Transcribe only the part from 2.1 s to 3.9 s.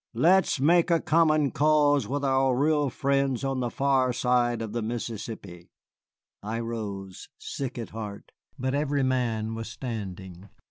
our real friends on the